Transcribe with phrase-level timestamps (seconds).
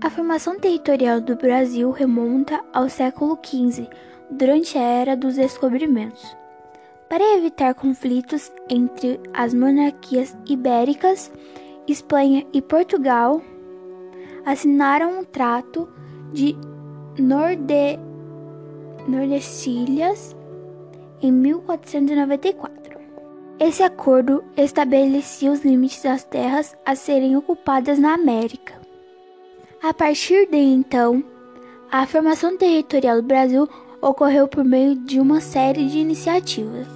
[0.00, 3.88] A formação territorial do Brasil remonta ao século XV,
[4.30, 6.36] durante a Era dos Descobrimentos.
[7.08, 11.32] Para evitar conflitos entre as monarquias ibéricas,
[11.88, 13.42] Espanha e Portugal
[14.46, 15.88] assinaram um trato
[16.32, 16.56] de
[17.18, 17.98] Norde...
[19.08, 20.36] Nordestilhas
[21.20, 23.00] em 1494.
[23.58, 28.77] Esse acordo estabelecia os limites das terras a serem ocupadas na América.
[29.80, 31.22] A partir de então,
[31.90, 33.68] a formação territorial do Brasil
[34.02, 36.88] ocorreu por meio de uma série de iniciativas.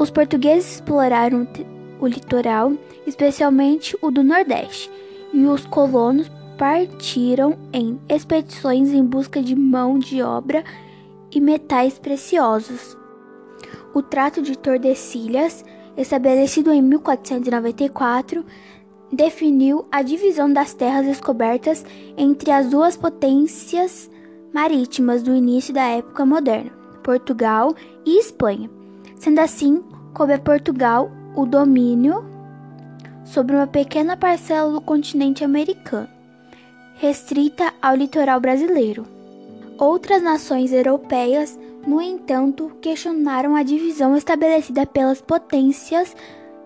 [0.00, 1.48] Os portugueses exploraram
[1.98, 2.72] o litoral,
[3.04, 4.88] especialmente o do Nordeste,
[5.32, 10.62] e os colonos partiram em expedições em busca de mão de obra
[11.32, 12.96] e metais preciosos.
[13.92, 15.64] O Trato de Tordesilhas,
[15.96, 18.44] estabelecido em 1494,
[19.14, 21.84] definiu a divisão das terras descobertas
[22.16, 24.10] entre as duas potências
[24.52, 26.70] marítimas do início da época moderna,
[27.02, 28.70] Portugal e Espanha.
[29.16, 32.24] Sendo assim, coube a Portugal o domínio
[33.24, 36.08] sobre uma pequena parcela do continente americano,
[36.96, 39.06] restrita ao litoral brasileiro.
[39.78, 46.14] Outras nações europeias, no entanto, questionaram a divisão estabelecida pelas potências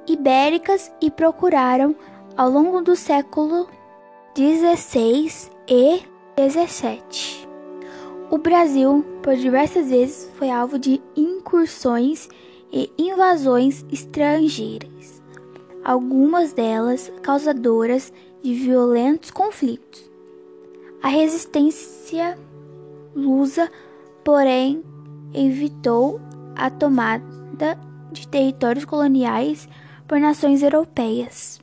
[0.06, 1.94] ibéricas e procuraram,
[2.38, 3.68] ao longo do século
[4.32, 6.02] XVI e
[6.38, 7.48] XVII,
[8.30, 12.28] o Brasil, por diversas vezes, foi alvo de incursões
[12.72, 15.20] e invasões estrangeiras,
[15.82, 20.08] algumas delas causadoras de violentos conflitos.
[21.02, 22.38] A resistência
[23.16, 23.68] lusa,
[24.22, 24.84] porém,
[25.34, 26.20] evitou
[26.54, 27.76] a tomada
[28.12, 29.68] de territórios coloniais
[30.06, 31.58] por nações europeias.